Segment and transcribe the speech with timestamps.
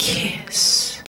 [0.00, 1.02] Kiss.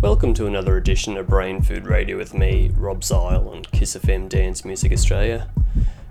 [0.00, 4.28] Welcome to another edition of Brain Food Radio with me, Rob Zile on Kiss FM
[4.28, 5.50] Dance Music Australia.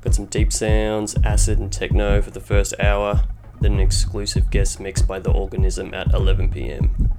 [0.01, 3.23] Got some deep sounds, acid, and techno for the first hour,
[3.61, 7.09] then an exclusive guest mix by The Organism at 11pm.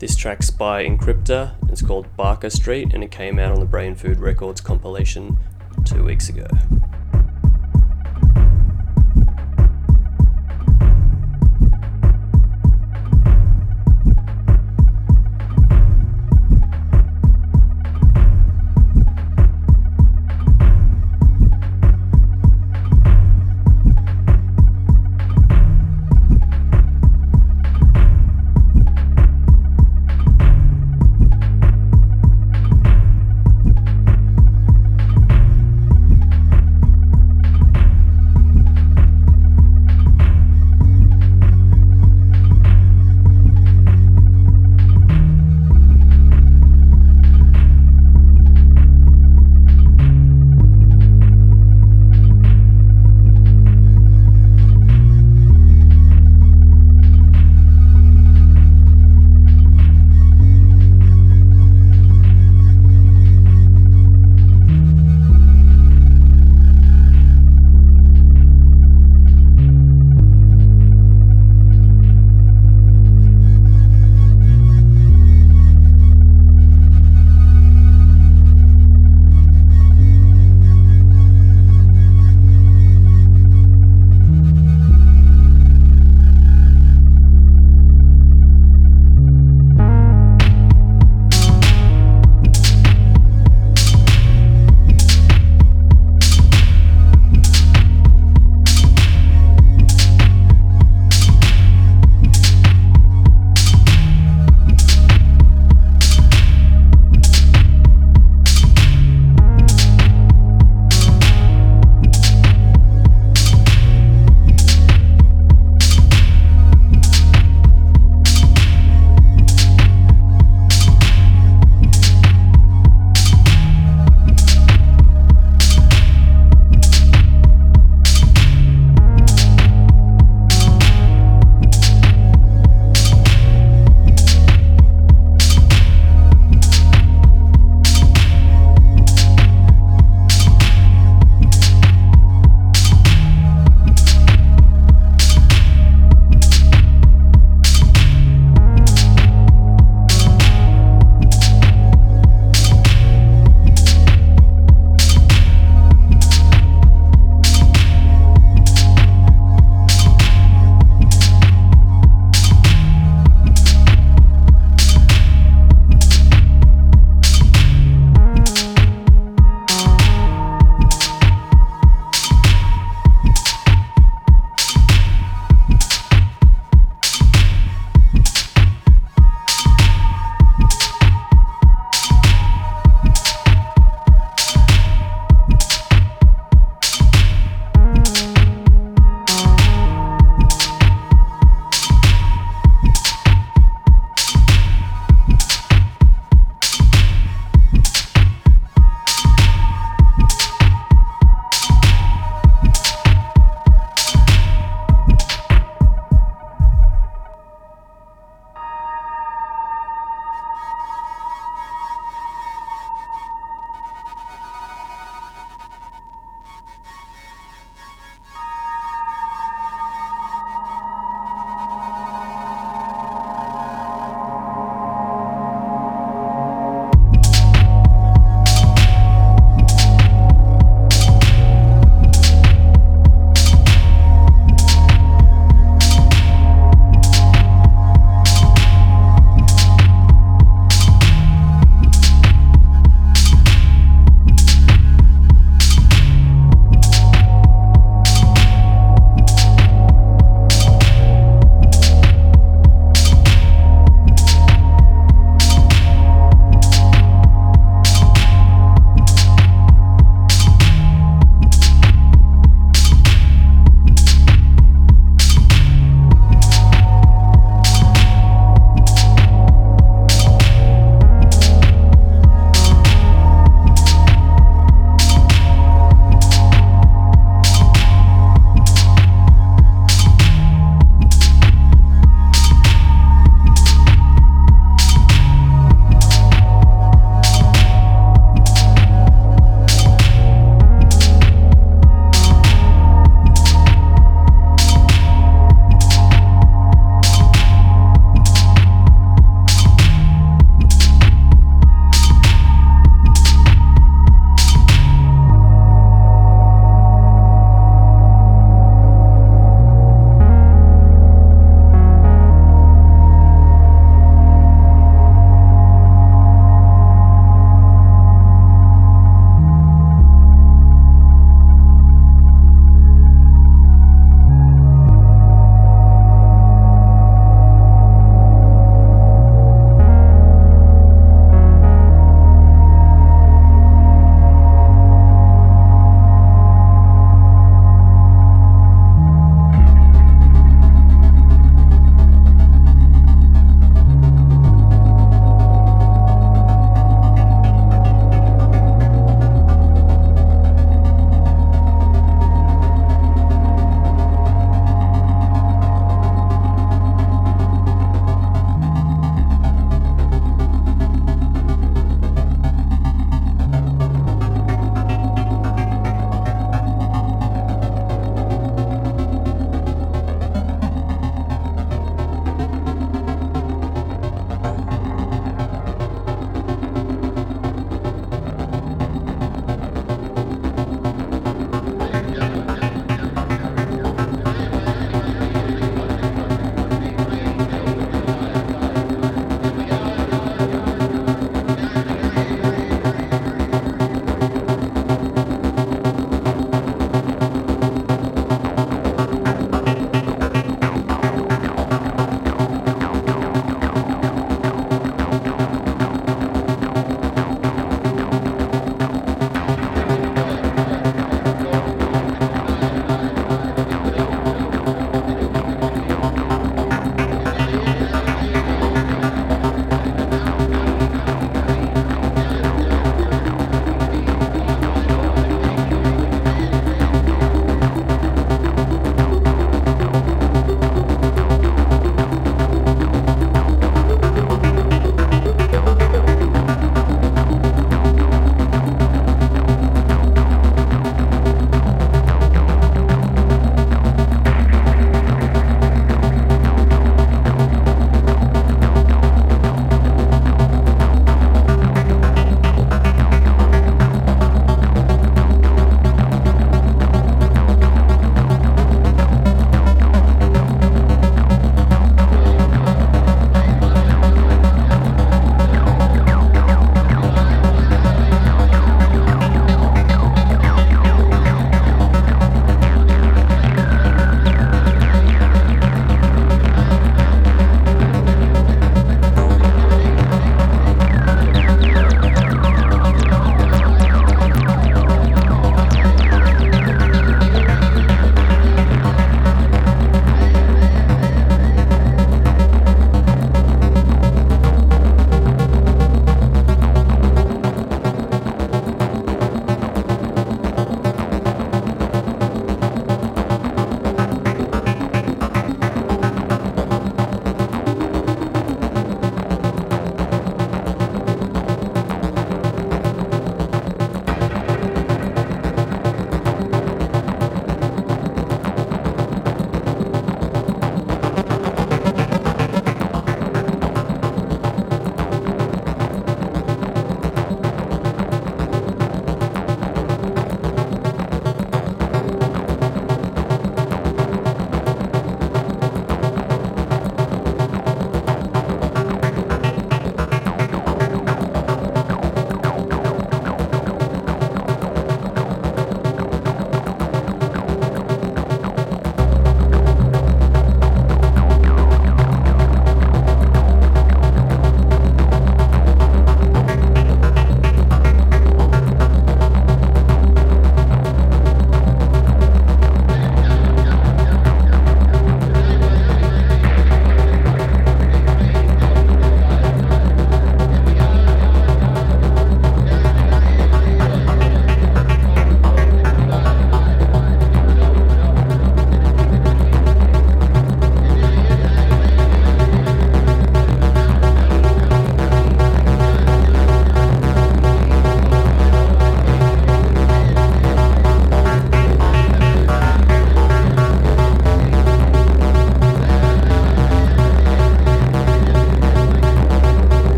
[0.00, 3.94] This track's by Encrypter, it's called Barker Street, and it came out on the Brain
[3.94, 5.36] Food Records compilation
[5.84, 6.46] two weeks ago.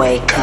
[0.00, 0.39] Reality,